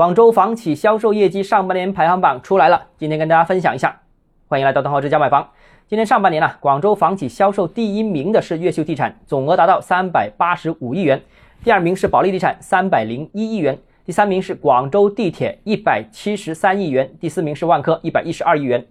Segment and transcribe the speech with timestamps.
[0.00, 4.00] 广州房企销售业绩上半年排行榜出来了，今天跟大家分享一下。
[4.48, 5.46] 欢迎来到东浩之家买房。
[5.88, 11.18] 今年上半年呢，广州房企销售第一名的是越秀地产，总额达到三百八十五亿元；
[11.62, 13.76] 第二名是保利地产，三百零一亿元；
[14.06, 18.82] 第三名是广州地铁，一百七十三亿元；第四名是万科，一百一十二亿元。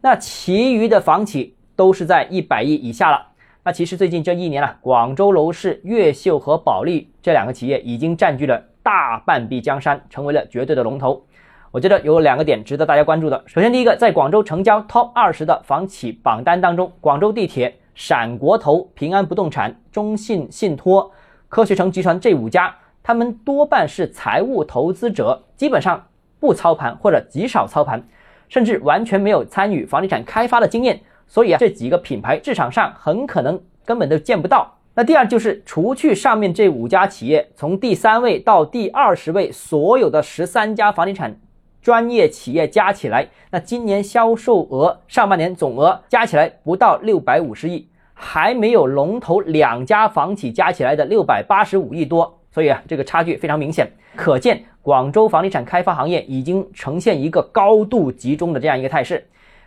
[0.00, 3.26] 那其余的房企都是在一百亿以下了。
[3.64, 11.24] 那其实最近这一年啊，广州楼市越秀和保利这两个企业已经占据了大半壁江山，成为了绝对的龙头。
[11.72, 13.42] 我觉得有两个点值得大家关注的。
[13.46, 21.10] 首先，第一个，在广州成交 TOP 二十的房企榜单当中，广州地铁、陕国投、平安不动产、中信信托、
[21.48, 26.06] 科学城集团这五家，他们多半是财务投资者，基本上
[26.38, 28.06] 不操盘或者极少操盘，
[28.48, 31.00] 甚至完全没有参与房地产开发的经验。
[31.26, 34.76] 所以啊，这几个品牌市场上很可能根本都见不到。
[34.96, 41.36] 那第二就是，除去上面这五家企业，从第三位到第二十位，所有的十三家房地产
[41.82, 52.38] 专业企业加起来，那今年销售额上半年总额加起来不到六百五十亿，还没有龙头两家房企加起来的六百八十五亿多。
[52.52, 59.26] 所以啊，这个差距非常明显，可见广州房地产开发行业已经呈现一个高度集中的这样一个态势。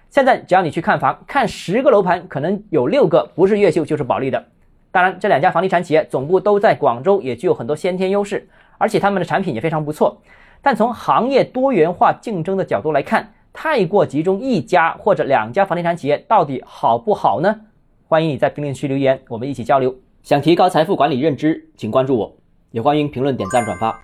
[0.10, 4.42] 现在只要你去看房，看十个楼盘，可能有六个不是越秀就是保利的。
[4.98, 10.20] 当然，这两家房地产企业总部都在广州，也具有很多先天优势，而且他们的产品也非常不错。
[10.60, 17.56] 但从行业多元化竞争的角度来看，太过集中一家或者两家房地产企业到底好不好呢？
[18.08, 19.94] 欢迎你在评论区留言，我们一起交流。
[20.24, 22.36] 想提高财富管理认知，请关注我，
[22.72, 24.02] 也欢迎评论、点赞、转发。